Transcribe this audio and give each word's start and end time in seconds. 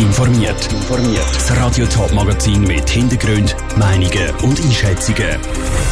informiert. 0.00 0.68
Das 1.34 1.56
Radio 1.56 1.86
Top 1.86 2.12
Magazin 2.12 2.62
mit 2.62 2.88
Hintergrund, 2.88 3.54
Meinungen 3.76 4.30
und 4.42 4.60
Einschätzungen 4.60 5.38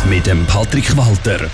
mit 0.08 0.26
dem 0.26 0.46
Patrick 0.46 0.96
Walter. 0.96 1.48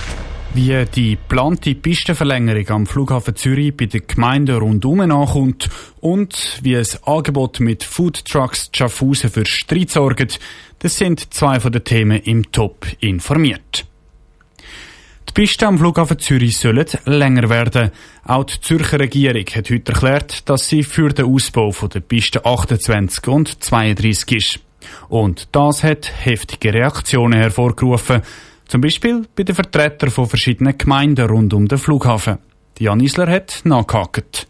Wie 0.54 0.84
die 0.94 1.16
geplante 1.16 1.74
Pistenverlängerung 1.74 2.68
am 2.68 2.86
Flughafen 2.86 3.34
Zürich 3.34 3.76
bei 3.76 3.86
den 3.86 4.06
Gemeinden 4.06 4.56
rundum 4.56 5.00
ankommt 5.00 5.68
und 6.00 6.60
wie 6.62 6.76
ein 6.76 6.86
Angebot 7.04 7.58
mit 7.58 7.82
Foodtrucks 7.82 8.70
Schaffhausen 8.72 9.30
für 9.30 9.46
Streit 9.46 9.90
sorgt, 9.90 10.38
das 10.78 10.96
sind 10.96 11.34
zwei 11.34 11.58
von 11.58 11.72
den 11.72 11.82
Themen 11.82 12.20
im 12.22 12.52
Top 12.52 12.86
informiert. 13.00 13.84
Die 15.36 15.40
Pisten 15.40 15.64
am 15.64 15.78
Flughafen 15.78 16.20
Zürich 16.20 16.58
sollen 16.58 16.86
länger 17.06 17.50
werden. 17.50 17.90
Auch 18.24 18.44
die 18.44 18.60
Zürcher 18.60 19.00
Regierung 19.00 19.44
hat 19.44 19.68
heute 19.68 19.92
erklärt, 19.92 20.48
dass 20.48 20.68
sie 20.68 20.84
für 20.84 21.08
den 21.08 21.24
Ausbau 21.24 21.72
der 21.72 21.98
Pisten 21.98 22.46
28 22.46 23.26
und 23.26 23.64
32 23.64 24.36
ist. 24.36 24.60
Und 25.08 25.48
das 25.50 25.82
hat 25.82 26.12
heftige 26.24 26.72
Reaktionen 26.72 27.40
hervorgerufen. 27.40 28.22
Zum 28.68 28.80
Beispiel 28.80 29.26
bei 29.34 29.42
den 29.42 29.56
Vertretern 29.56 30.10
von 30.10 30.28
verschiedenen 30.28 30.78
Gemeinden 30.78 31.28
rund 31.28 31.52
um 31.52 31.66
den 31.66 31.78
Flughafen. 31.78 32.38
Jan 32.78 33.00
Isler 33.00 33.28
hat 33.28 33.62
nachgehakt. 33.64 34.46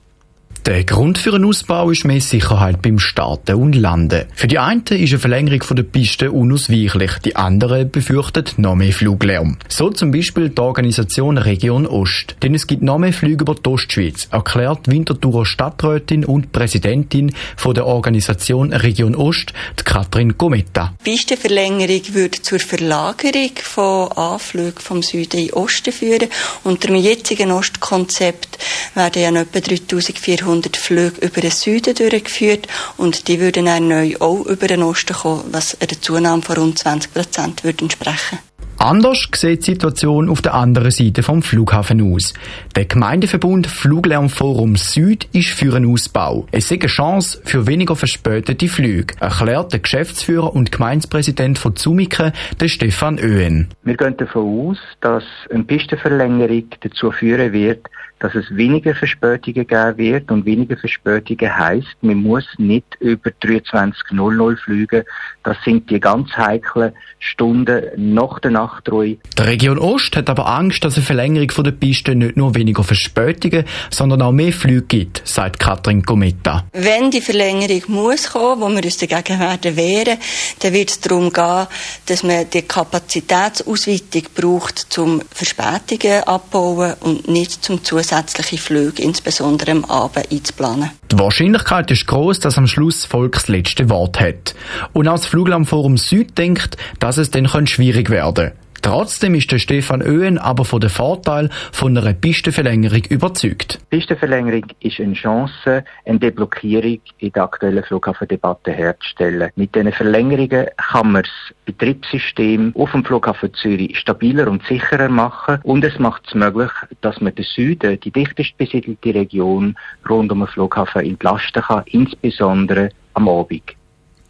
Der 0.66 0.82
Grund 0.84 1.18
für 1.18 1.34
einen 1.34 1.44
Ausbau 1.44 1.90
ist 1.90 2.06
mehr 2.06 2.22
Sicherheit 2.22 2.80
beim 2.80 2.98
Starten 2.98 3.56
und 3.56 3.74
Landen. 3.74 4.24
Für 4.34 4.46
die 4.46 4.58
einen 4.58 4.80
ist 4.80 5.10
eine 5.10 5.18
Verlängerung 5.18 5.60
der 5.76 5.82
Piste 5.82 6.32
unausweichlich, 6.32 7.18
die 7.22 7.36
anderen 7.36 7.90
befürchten 7.90 8.46
noch 8.56 8.74
mehr 8.74 8.94
Fluglärm. 8.94 9.58
So 9.68 9.90
zum 9.90 10.10
Beispiel 10.10 10.48
die 10.48 10.62
Organisation 10.62 11.36
Region 11.36 11.86
Ost. 11.86 12.36
Denn 12.42 12.54
es 12.54 12.66
gibt 12.66 12.82
noch 12.82 12.96
mehr 12.96 13.12
Flüge 13.12 13.42
über 13.42 13.56
die 13.56 13.68
Ostschweiz, 13.68 14.28
erklärt 14.30 14.90
Winterthurer 14.90 15.44
Stadträtin 15.44 16.24
und 16.24 16.50
Präsidentin 16.52 17.34
von 17.56 17.74
der 17.74 17.84
Organisation 17.84 18.72
Region 18.72 19.14
Ost, 19.14 19.52
die 19.78 19.84
Katrin 19.84 20.38
Gometta. 20.38 20.94
Die 21.04 21.10
Pistenverlängerung 21.10 22.14
würde 22.14 22.40
zur 22.40 22.58
Verlagerung 22.58 23.52
von 23.62 24.10
Anflügen 24.12 24.80
vom 24.80 25.02
Süden 25.02 25.40
in 25.40 25.52
Osten 25.52 25.92
führen. 25.92 26.30
Unter 26.62 26.86
dem 26.86 26.96
jetzigen 26.96 27.50
Ostkonzept 27.50 28.53
werden 28.94 29.22
ja 29.22 29.40
etwa 29.40 29.60
3400 29.60 30.64
200 30.64 30.76
Flüge 30.76 31.26
über 31.26 31.40
den 31.40 31.50
Süden 31.50 31.94
durchgeführt 31.94 32.68
und 32.96 33.28
die 33.28 33.40
würden 33.40 33.66
dann 33.66 33.88
neu 33.88 34.14
auch 34.20 34.46
über 34.46 34.66
den 34.66 34.82
Osten 34.82 35.14
kommen, 35.14 35.44
was 35.52 35.80
einer 35.80 36.00
Zunahme 36.00 36.42
von 36.42 36.56
rund 36.56 36.78
20 36.78 37.12
Prozent 37.12 37.64
würde 37.64 37.82
entsprechen. 37.82 38.38
Anders 38.76 39.28
sieht 39.34 39.60
die 39.60 39.72
Situation 39.72 40.28
auf 40.28 40.42
der 40.42 40.54
anderen 40.54 40.90
Seite 40.90 41.22
vom 41.22 41.42
Flughafen 41.42 42.12
aus. 42.12 42.34
Der 42.74 42.86
Gemeindeverbund 42.86 43.68
Fluglärmforum 43.68 44.74
Süd 44.74 45.28
ist 45.32 45.50
für 45.50 45.76
einen 45.76 45.90
Ausbau. 45.90 46.46
Es 46.50 46.70
ist 46.70 46.82
eine 46.82 46.88
Chance 46.88 47.40
für 47.44 47.68
weniger 47.68 47.94
verspätete 47.94 48.66
Flüge, 48.66 49.14
erklärt 49.20 49.72
der 49.72 49.78
Geschäftsführer 49.78 50.54
und 50.54 50.72
Gemeindepräsident 50.72 51.58
von 51.58 51.76
Zumike, 51.76 52.32
der 52.60 52.68
Stefan 52.68 53.18
Öhen. 53.18 53.68
Wir 53.84 53.96
gehen 53.96 54.16
davon 54.16 54.70
aus, 54.70 54.78
dass 55.00 55.24
eine 55.50 55.62
Pistenverlängerung 55.62 56.64
dazu 56.80 57.12
führen 57.12 57.52
wird, 57.52 57.86
dass 58.24 58.34
es 58.34 58.56
weniger 58.56 58.94
Verspätungen 58.94 59.66
geben 59.66 59.98
wird 59.98 60.30
und 60.30 60.46
weniger 60.46 60.78
Verspätungen 60.78 61.58
heisst, 61.58 61.94
man 62.00 62.22
muss 62.22 62.46
nicht 62.56 62.86
über 62.98 63.28
23.00 63.28 64.56
fliegen. 64.56 65.02
Das 65.42 65.58
sind 65.62 65.90
die 65.90 66.00
ganz 66.00 66.30
heiklen 66.34 66.92
Stunden 67.18 67.82
nach 68.14 68.38
der 68.38 68.52
Nachtruhe. 68.52 69.18
Die 69.38 69.42
Region 69.42 69.76
Ost 69.76 70.16
hat 70.16 70.30
aber 70.30 70.46
Angst, 70.46 70.86
dass 70.86 70.96
eine 70.96 71.04
Verlängerung 71.04 71.64
der 71.64 71.72
Piste 71.72 72.14
nicht 72.14 72.38
nur 72.38 72.54
weniger 72.54 72.82
Verspätungen, 72.82 73.64
sondern 73.90 74.22
auch 74.22 74.32
mehr 74.32 74.54
Flüge 74.54 74.86
gibt, 74.86 75.20
sagt 75.26 75.58
Katrin 75.58 76.02
Gometta. 76.02 76.64
Wenn 76.72 77.10
die 77.10 77.20
Verlängerung 77.20 77.82
muss 77.88 78.30
kommen, 78.30 78.62
wo 78.62 78.68
wir 78.70 78.84
uns 78.84 78.96
dagegen 78.96 79.38
werden 79.38 79.76
wehren, 79.76 80.16
dann 80.60 80.72
wird 80.72 80.88
es 80.88 81.00
darum 81.00 81.30
gehen, 81.30 81.66
dass 82.06 82.22
man 82.22 82.48
die 82.48 82.62
Kapazitätsausweitung 82.62 84.22
braucht, 84.34 84.78
zum 84.78 85.20
Verspätungen 85.30 86.22
abbauen 86.22 86.94
und 87.00 87.28
nicht 87.28 87.62
zum 87.62 87.84
Zusatz 87.84 88.13
zusätzliche 88.14 88.62
Flüge, 88.62 89.02
insbesondere 89.02 89.72
am 89.72 89.84
Abend, 89.84 90.30
einzuplanen. 90.30 90.90
Die 91.10 91.18
Wahrscheinlichkeit 91.18 91.90
ist 91.90 92.06
groß, 92.06 92.40
dass 92.40 92.58
am 92.58 92.66
Schluss 92.66 93.00
das 93.00 93.10
Volk 93.10 93.32
das 93.32 93.48
letzte 93.48 93.90
Wort 93.90 94.20
hat. 94.20 94.54
Und 94.92 95.08
als 95.08 95.26
Fluglandforum 95.26 95.96
Süd 95.96 96.38
denkt, 96.38 96.76
dass 97.00 97.18
es 97.18 97.30
dann 97.30 97.46
schwierig 97.66 98.10
werden 98.10 98.34
könnte. 98.34 98.63
Trotzdem 98.84 99.34
ist 99.34 99.50
der 99.50 99.58
Stefan 99.58 100.02
Öhen 100.02 100.36
aber 100.36 100.66
von 100.66 100.78
dem 100.78 100.90
Vorteil 100.90 101.48
von 101.72 101.96
einer 101.96 102.12
Pistenverlängerung 102.12 103.02
überzeugt. 103.08 103.78
Pistenverlängerung 103.88 104.66
ist 104.80 105.00
eine 105.00 105.14
Chance, 105.14 105.84
eine 106.04 106.18
Deblockierung 106.18 107.00
in 107.16 107.32
der 107.32 107.44
aktuellen 107.44 107.82
Flughafendebatte 107.82 108.72
herzustellen. 108.72 109.50
Mit 109.56 109.74
diesen 109.74 109.90
Verlängerungen 109.90 110.66
kann 110.76 111.12
man 111.12 111.22
das 111.22 111.54
Betriebssystem 111.64 112.74
auf 112.76 112.92
dem 112.92 113.06
Flughafen 113.06 113.54
Zürich 113.54 113.98
stabiler 113.98 114.48
und 114.48 114.62
sicherer 114.66 115.08
machen 115.08 115.60
und 115.62 115.82
es 115.82 115.98
macht 115.98 116.24
es 116.28 116.34
möglich, 116.34 116.70
dass 117.00 117.22
man 117.22 117.34
den 117.34 117.46
Süden, 117.46 117.98
die 118.00 118.10
dichtest 118.10 118.54
besiedelte 118.58 119.14
Region 119.14 119.78
rund 120.06 120.30
um 120.30 120.40
den 120.40 120.48
Flughafen 120.48 121.06
entlasten 121.06 121.62
kann, 121.62 121.84
insbesondere 121.86 122.90
am 123.14 123.30
Abend. 123.30 123.62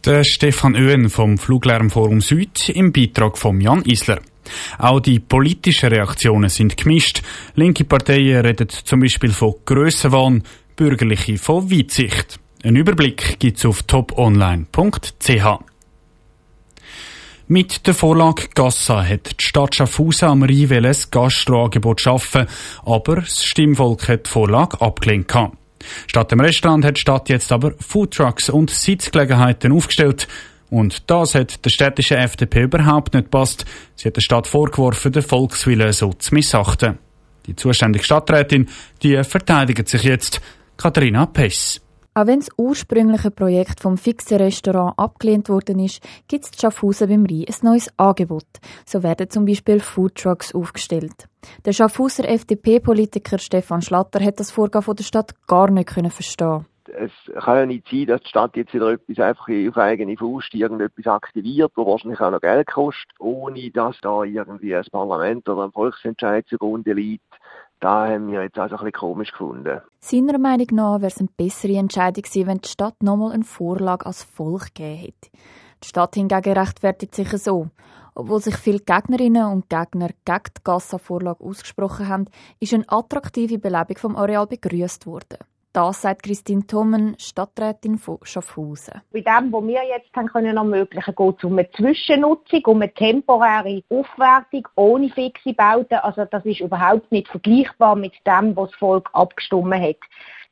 Der 0.05 0.23
Stefan 0.23 0.75
Öhen 0.75 1.09
vom 1.09 1.37
Fluglärmforum 1.37 2.21
Süd 2.21 2.69
im 2.69 2.93
Beitrag 2.93 3.37
von 3.37 3.59
Jan 3.59 3.81
Isler. 3.81 4.19
Auch 4.77 4.99
die 4.99 5.19
politischen 5.19 5.89
Reaktionen 5.89 6.49
sind 6.49 6.77
gemischt. 6.77 7.21
Linke 7.55 7.83
Parteien 7.83 8.45
reden 8.45 8.67
zum 8.69 8.99
Beispiel 8.99 9.31
von 9.31 9.55
Grössenwahn, 9.65 10.43
bürgerliche 10.75 11.37
von 11.37 11.71
Weitsicht. 11.71 12.39
Ein 12.63 12.75
Überblick 12.75 13.39
gibt's 13.39 13.65
auf 13.65 13.83
toponline.ch. 13.83 15.59
Mit 17.47 17.85
der 17.85 17.93
Vorlage 17.93 18.47
Gassa 18.55 19.03
hat 19.03 19.39
die 19.39 19.45
Stadt 19.45 19.75
Schaffhausen 19.75 20.29
am 20.29 20.41
Rhein 20.41 20.83
ein 20.83 20.95
Gastroangebot 21.11 22.01
schaffen, 22.01 22.47
aber 22.83 23.17
das 23.17 23.45
Stimmvolk 23.45 24.07
hat 24.07 24.25
die 24.25 24.31
Vorlage 24.31 24.81
abgelehnt. 24.81 25.31
Statt 26.07 26.31
dem 26.31 26.39
Restaurant 26.39 26.83
hat 26.83 26.97
die 26.97 27.01
Stadt 27.01 27.29
jetzt 27.29 27.51
aber 27.51 27.73
Foodtrucks 27.79 28.49
und 28.49 28.71
Sitzgelegenheiten 28.71 29.71
aufgestellt, 29.71 30.27
und 30.75 31.09
das 31.09 31.35
hat 31.35 31.63
der 31.63 31.69
städtischen 31.69 32.17
FDP 32.17 32.63
überhaupt 32.63 33.13
nicht 33.13 33.31
passt. 33.31 33.63
Sie 33.95 34.09
hat 34.09 34.17
der 34.17 34.21
Stadt 34.21 34.45
vorgeworfen, 34.45 35.13
den 35.13 35.21
Volkswillen 35.21 35.93
so 35.93 36.11
zu 36.11 36.33
missachten. 36.33 36.97
Die 37.45 37.55
zuständige 37.55 38.03
Stadträtin, 38.03 38.67
die 39.01 39.23
verteidigt 39.23 39.87
sich 39.87 40.03
jetzt. 40.03 40.41
Katharina 40.75 41.27
Pess. 41.27 41.79
Auch 42.13 42.27
wenn 42.27 42.39
das 42.39 42.49
ursprüngliche 42.57 43.31
Projekt 43.31 43.79
vom 43.79 43.97
fixen 43.97 44.37
Restaurant 44.37 44.99
abgelehnt 44.99 45.47
worden 45.47 45.79
ist, 45.79 46.01
gibt 46.27 46.43
es 46.43 46.59
Schaffhausen 46.59 47.07
beim 47.07 47.25
Rhein 47.25 47.45
ein 47.47 47.55
neues 47.61 47.89
Angebot. 47.95 48.47
So 48.85 49.01
werden 49.01 49.29
zum 49.29 49.45
Beispiel 49.45 49.79
Foodtrucks 49.79 50.53
aufgestellt. 50.53 51.29
Der 51.63 51.71
Schaffhauser 51.71 52.27
FDP-Politiker 52.27 53.37
Stefan 53.37 53.81
Schlatter 53.81 54.21
hat 54.21 54.41
das 54.41 54.51
Vorgehen 54.51 54.81
von 54.81 54.97
der 54.97 55.05
Stadt 55.05 55.35
gar 55.47 55.71
nicht 55.71 55.89
verstehen 55.89 56.65
es 56.89 57.11
kann 57.43 57.57
ja 57.57 57.65
nicht 57.65 57.87
sein, 57.89 58.05
dass 58.05 58.21
die 58.21 58.29
Stadt 58.29 58.55
jetzt 58.55 58.73
wieder 58.73 58.91
etwas 58.91 59.19
einfach 59.19 59.47
auf 59.49 59.77
eigene 59.77 60.17
Faust 60.17 60.53
irgendetwas 60.53 61.07
aktiviert, 61.07 61.71
wo 61.75 61.85
wahrscheinlich 61.85 62.19
auch 62.19 62.31
noch 62.31 62.41
Geld 62.41 62.67
kostet, 62.67 63.11
ohne 63.19 63.71
dass 63.71 63.99
da 64.01 64.23
irgendwie 64.23 64.75
ein 64.75 64.85
Parlament 64.91 65.47
oder 65.49 65.65
ein 65.65 65.71
Volksentscheid 65.71 66.45
zugrunde 66.47 66.93
liegt. 66.93 67.23
Da 67.79 68.07
haben 68.07 68.31
wir 68.31 68.43
jetzt 68.43 68.57
also 68.57 68.75
ein 68.75 68.85
bisschen 68.85 68.93
komisch 68.93 69.31
gefunden. 69.31 69.81
Seiner 69.99 70.37
Meinung 70.37 70.67
nach 70.71 71.01
wäre 71.01 71.07
es 71.07 71.19
eine 71.19 71.29
bessere 71.35 71.77
Entscheidung 71.77 72.23
gewesen, 72.23 72.47
wenn 72.47 72.57
die 72.59 72.69
Stadt 72.69 73.03
nochmal 73.03 73.33
eine 73.33 73.43
Vorlage 73.43 74.05
als 74.05 74.23
Volk 74.23 74.73
gegeben 74.73 74.97
hätte. 74.97 75.29
Die 75.83 75.87
Stadt 75.87 76.15
hingegen 76.15 76.57
rechtfertigt 76.57 77.13
sich 77.13 77.29
so. 77.29 77.67
Obwohl 78.15 78.39
sich 78.39 78.55
viele 78.55 78.79
Gegnerinnen 78.79 79.45
und 79.51 79.69
Gegner 79.69 80.07
gegen 80.23 80.53
die 80.57 80.63
Gassa-Vorlage 80.63 81.43
ausgesprochen 81.43 82.07
haben, 82.07 82.25
ist 82.61 82.73
eine 82.73 82.85
attraktive 82.87 83.59
Belebung 83.59 83.97
vom 83.97 84.15
Areal 84.15 84.47
begrüßt 84.47 85.05
worden. 85.05 85.39
Das 85.75 86.03
sagt 86.03 86.23
Christine 86.23 86.65
Thommen, 86.65 87.17
Stadträtin 87.19 87.97
von 87.97 88.19
Schaffhausen. 88.23 89.01
Bei 89.11 89.19
dem, 89.19 89.51
was 89.51 89.67
wir 89.67 89.83
jetzt 89.83 90.15
haben 90.15 90.27
können 90.29 90.55
ermöglichen, 90.55 91.13
geht 91.13 91.35
es 91.37 91.43
um 91.43 91.57
eine 91.57 91.69
Zwischennutzung, 91.71 92.61
um 92.67 92.81
eine 92.81 92.93
temporäre 92.93 93.83
Aufwertung 93.89 94.69
ohne 94.77 95.09
fixe 95.09 95.51
Bauten. 95.51 95.95
Also 95.95 96.23
das 96.31 96.45
ist 96.45 96.61
überhaupt 96.61 97.11
nicht 97.11 97.27
vergleichbar 97.27 97.97
mit 97.97 98.13
dem, 98.25 98.55
was 98.55 98.69
das 98.69 98.79
Volk 98.79 99.09
abgestimmt 99.11 99.75
hat. 99.75 99.97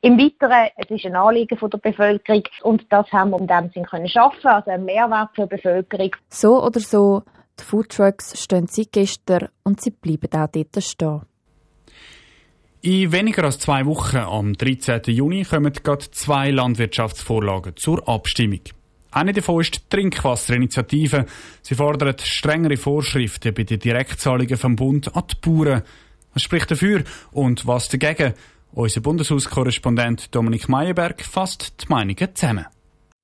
Im 0.02 0.18
Weiteren, 0.18 0.68
es 0.76 0.90
ist 0.90 1.06
ein 1.06 1.16
Anliegen 1.16 1.58
der 1.58 1.78
Bevölkerung 1.78 2.42
und 2.62 2.84
das 2.92 3.10
haben 3.10 3.30
wir 3.30 3.40
in 3.40 3.46
dem 3.46 3.70
Sinn 3.70 3.86
können 3.86 4.08
schaffen, 4.08 4.46
also 4.48 4.70
ein 4.70 4.84
Mehrwert 4.84 5.30
für 5.34 5.46
die 5.46 5.56
Bevölkerung. 5.56 6.10
So 6.28 6.62
oder 6.62 6.80
so, 6.80 7.22
die 7.58 7.64
Foodtrucks 7.64 8.38
stehen 8.38 8.66
seit 8.66 8.92
gestern 8.92 9.48
und 9.62 9.80
sie 9.80 9.90
bleiben 9.90 10.28
auch 10.34 10.48
dort 10.48 10.84
stehen. 10.84 11.22
In 12.86 13.12
weniger 13.12 13.44
als 13.44 13.60
zwei 13.60 13.86
Wochen, 13.86 14.18
am 14.18 14.52
13. 14.52 15.00
Juni, 15.06 15.44
kommen 15.44 15.72
gerade 15.72 16.10
zwei 16.10 16.50
Landwirtschaftsvorlagen 16.50 17.76
zur 17.76 18.06
Abstimmung. 18.06 18.60
Eine 19.10 19.32
davon 19.32 19.62
ist 19.62 19.74
die 19.74 19.88
Trinkwasserinitiative. 19.88 21.24
Sie 21.62 21.74
fordert 21.76 22.20
strengere 22.20 22.76
Vorschriften 22.76 23.54
bei 23.54 23.62
den 23.62 23.78
Direktzahlungen 23.78 24.58
vom 24.58 24.76
Bund 24.76 25.16
an 25.16 25.24
die 25.30 25.36
Bauern. 25.40 25.80
Was 26.34 26.42
spricht 26.42 26.72
dafür 26.72 27.04
und 27.32 27.66
was 27.66 27.88
dagegen? 27.88 28.34
Unser 28.72 29.00
Bundeshauskorrespondent 29.00 30.34
Dominik 30.34 30.68
Meyerberg 30.68 31.24
fasst 31.24 31.82
die 31.82 31.86
Meinungen 31.88 32.34
zusammen. 32.34 32.66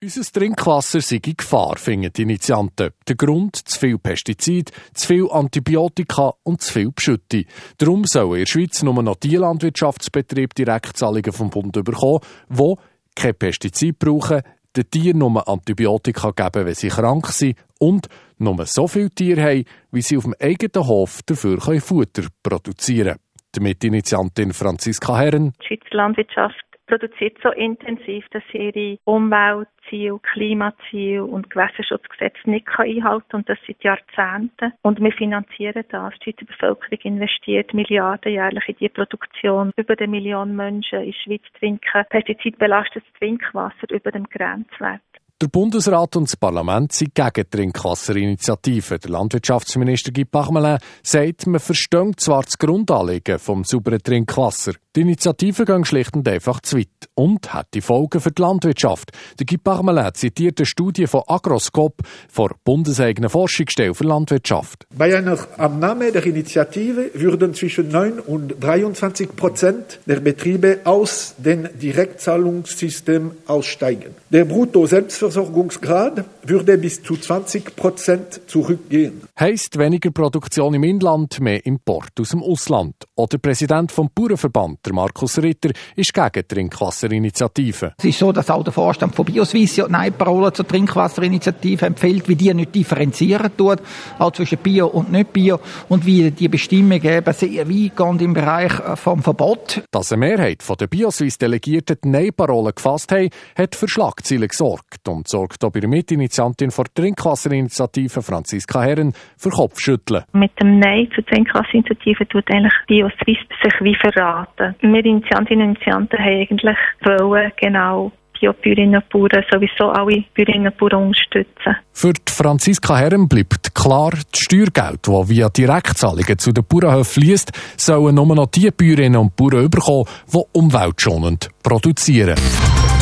Unser 0.03 0.23
Trinkwasser 0.23 1.03
sei 1.03 1.21
in 1.23 1.37
Gefahr, 1.37 1.77
finden 1.77 2.11
die 2.11 2.23
Initianten. 2.23 2.93
Der 3.07 3.17
Grund, 3.17 3.55
zu 3.55 3.79
viel 3.79 3.99
Pestizid, 3.99 4.71
zu 4.95 5.09
viel 5.09 5.29
Antibiotika 5.31 6.33
und 6.43 6.63
zu 6.63 6.73
viel 6.73 6.91
Beschütte. 6.91 7.45
Darum 7.77 8.05
sollen 8.05 8.33
in 8.33 8.39
der 8.39 8.47
Schweiz 8.47 8.83
nur 8.83 9.03
noch 9.03 9.17
die 9.17 9.37
Landwirtschaftsbetriebe 9.37 10.55
Direktzahlungen 10.55 11.33
vom 11.33 11.51
Bund 11.51 11.73
bekommen, 11.73 12.21
die 12.49 12.75
kein 13.15 13.35
Pestizid 13.35 13.99
brauchen, 13.99 14.41
den 14.75 14.89
Tieren 14.89 15.19
nur 15.19 15.47
Antibiotika 15.47 16.31
geben, 16.31 16.65
wenn 16.65 16.75
sie 16.75 16.89
krank 16.89 17.27
sind 17.27 17.59
und 17.79 18.07
nur 18.39 18.65
so 18.65 18.89
viele 18.89 19.11
Tiere 19.11 19.43
haben, 19.43 19.65
wie 19.93 20.01
sie 20.01 20.17
auf 20.17 20.25
dem 20.25 20.35
eigenen 20.41 20.89
Hof 20.89 21.21
dafür 21.27 21.61
Futter 21.61 22.23
produzieren 22.43 23.17
können. 23.17 23.21
Damit 23.53 23.85
Initiantin 23.85 24.55
Franziska 24.55 25.19
Herren. 25.19 25.53
Die 25.61 25.67
Schweizer 25.77 25.95
Landwirtschaft 25.95 26.70
produziert 26.91 27.39
so 27.43 27.51
intensiv, 27.51 28.25
dass 28.33 28.43
sie 28.51 28.59
ihre 28.59 28.99
Umweltziele, 29.05 30.19
Klimaziele 30.33 31.25
und 31.25 31.49
Gewässerschutzgesetze 31.51 32.51
nicht 32.51 32.67
einhalten 32.77 33.29
kann. 33.31 33.41
Und 33.41 33.49
das 33.49 33.59
seit 33.67 33.83
Jahrzehnten. 33.85 34.73
Und 34.83 35.01
wir 35.01 35.13
finanzieren 35.13 35.85
das. 35.91 36.13
Die 36.19 36.33
Schweizer 36.33 36.47
Bevölkerung 36.47 36.99
investiert 37.03 37.73
Milliarden 37.73 38.33
jährlich 38.33 38.69
in 38.69 38.77
die 38.81 38.89
Produktion. 38.89 39.71
Über 39.77 39.95
eine 39.97 40.09
Million 40.09 40.57
Menschen 40.57 41.01
in 41.01 41.13
der 41.13 41.19
Schweiz 41.25 41.43
trinken 41.59 42.05
pestizidbelastetes 42.11 43.09
Trinkwasser 43.19 43.91
über 43.91 44.11
dem 44.11 44.25
Grenzwert. 44.25 45.01
Der 45.43 45.49
Bundesrat 45.49 46.17
und 46.17 46.29
das 46.29 46.37
Parlament 46.37 46.93
sind 46.93 47.15
gegen 47.15 47.49
Trinkwasserinitiativen. 47.49 48.99
Der 49.01 49.11
Landwirtschaftsminister 49.11 50.13
Guy 50.13 50.27
Parmelin 50.27 50.77
sagt, 51.03 51.47
man 51.47 51.61
versteht 51.61 52.21
zwar 52.21 52.43
das 52.43 52.59
Grundanliegen 52.59 53.39
vom 53.39 53.65
sauberen 53.65 54.03
Trinkwasser. 54.03 54.73
Die 54.97 55.03
Initiative 55.03 55.67
gehen 55.67 55.85
schlicht 55.85 56.17
und 56.17 56.27
einfach 56.27 56.59
zu 56.63 56.77
weit 56.77 56.89
und 57.15 57.55
hat 57.55 57.69
die 57.75 57.81
Folgen 57.81 58.21
für 58.21 58.33
die 58.33 58.43
Landwirtschaft. 58.43 59.13
Der 59.39 59.47
Guy 59.47 59.57
Parmelin 59.57 60.13
zitiert 60.15 60.59
eine 60.59 60.67
Studie 60.67 61.07
von 61.07 61.23
Agroscope, 61.29 62.03
vor 62.29 62.57
bundeseigenen 62.65 63.31
Forschungsstelle 63.31 63.95
für 63.95 64.03
Landwirtschaft. 64.03 64.89
Bei 64.93 65.17
einer 65.17 65.39
Annahme 65.59 66.11
der 66.11 66.27
Initiative 66.27 67.13
würden 67.15 67.55
zwischen 67.55 67.87
9 67.87 68.19
und 68.19 68.57
23 68.61 69.37
Prozent 69.37 70.01
der 70.07 70.19
Betriebe 70.19 70.81
aus 70.83 71.37
dem 71.39 71.69
Direktzahlungssystem 71.81 73.31
aussteigen. 73.47 74.17
Der 74.31 74.45
Brutto-Selbstversorgungsgrad 74.45 76.25
würde 76.43 76.79
bis 76.79 77.01
zu 77.01 77.17
20 77.17 77.77
Prozent 77.77 78.41
zurückgehen. 78.49 79.21
Heißt 79.39 79.79
weniger 79.79 80.11
Produktion 80.11 80.75
im 80.75 80.83
Inland, 80.83 81.39
mehr 81.39 81.65
Import 81.65 82.11
aus 82.19 82.31
dem 82.31 82.43
Ausland. 82.43 82.97
Oder 83.15 83.29
der 83.29 83.39
Präsident 83.39 83.93
vom 83.93 84.11
Bauernverband, 84.13 84.80
der 84.85 84.93
Markus 84.93 85.39
Ritter, 85.39 85.71
ist 85.97 86.13
gegen 86.13 86.49
Trinkwasserinitiativen. 86.49 87.93
Es 87.99 88.05
ist 88.05 88.19
so, 88.19 88.33
dass 88.33 88.51
auch 88.51 88.65
der 88.65 88.73
Vorstand 88.73 89.15
von 89.15 89.25
Bioswiss 89.25 89.77
ja 89.77 89.87
die 89.87 90.11
Parole 90.11 90.53
zur 90.53 90.67
Trinkwasserinitiative 90.67 91.87
empfiehlt, 91.87 92.29
wie 92.29 92.37
die 92.37 92.53
nicht 92.55 92.75
differenzieren 92.75 93.51
tut, 93.57 93.79
auch 94.19 94.33
zwischen 94.33 94.59
Bio 94.59 94.87
und 94.89 95.13
nicht 95.13 95.33
Bio 95.33 95.61
und 95.89 96.07
wie 96.07 96.31
die 96.31 96.49
Bestimmungen 96.49 97.05
eben 97.05 97.33
sehr 97.33 97.69
weitgehend 97.69 98.23
im 98.23 98.35
Bereich 98.35 98.79
äh, 98.81 98.97
vom 98.97 99.23
Verbot. 99.23 99.83
Dass 99.91 100.13
eine 100.13 100.21
Mehrheit 100.21 100.63
der 100.81 100.87
Bioswiss-Delegierten 100.87 101.99
die 102.03 102.09
Nein-Parole 102.09 102.73
gefasst 102.73 103.13
hat, 103.13 103.33
hat 103.57 103.75
für 103.75 103.89
Schlagzeilen 103.89 104.49
gesorgt 104.49 105.09
und 105.09 105.29
sorgt 105.29 105.65
auch 105.65 105.71
bei 105.71 105.81
der 105.81 105.89
Mitinitiantin 105.89 106.71
der 106.71 106.85
Trinkwasserinitiative 106.95 108.23
Franziska 108.23 108.83
Herren 108.83 109.13
für 109.37 109.51
Kopfschütteln. 109.51 110.25
Mit 110.33 110.53
dem 110.61 110.79
Nein 110.79 111.09
zur 111.15 111.25
Trinkwasserinitiative 111.27 112.27
tut 112.29 112.45
eigentlich 112.51 112.75
Bioswiss 112.87 113.39
sich 113.63 113.75
wie 113.81 113.97
verraten. 113.97 114.70
Wir 114.81 115.05
Initiantinnen 115.05 115.71
und 115.71 115.77
Initianten 115.77 116.19
haben 116.19 116.41
eigentlich 116.41 116.77
wollen, 117.05 117.53
genau 117.57 118.13
Bio-Bäuerinnen 118.41 118.97
und 118.97 119.09
Bauern 119.11 119.45
sowieso 119.51 119.91
alle 119.91 120.25
Bäuerinnen 120.35 120.73
und 120.73 120.79
Bauern 120.79 121.09
unterstützen. 121.09 121.77
Für 121.93 122.13
die 122.13 122.33
Franziska 122.33 122.97
Herren 122.97 123.29
bleibt 123.29 123.75
klar, 123.75 124.11
das 124.11 124.41
Steuergeld, 124.41 125.07
das 125.07 125.29
via 125.29 125.49
Direktzahlungen 125.49 126.39
zu 126.39 126.53
den 126.53 126.65
Bauernhöfen 126.65 127.23
fließt, 127.23 127.53
sollen 127.77 128.15
nur 128.15 128.35
noch 128.35 128.47
die 128.47 128.71
Bäuerinnen 128.71 129.21
und 129.21 129.37
Bauern 129.37 129.69
bekommen, 129.69 130.05
die 130.33 130.39
umweltschonend 130.53 131.51
produzieren. 131.63 132.37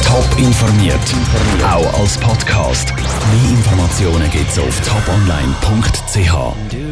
Top 0.04 0.26
informiert, 0.38 1.14
auch 1.62 2.00
als 2.00 2.18
Podcast. 2.18 2.92
Mehr 2.96 3.50
Informationen 3.50 4.28
gibt's 4.30 4.58
auf 4.58 4.80
toponline.ch. 4.80 6.87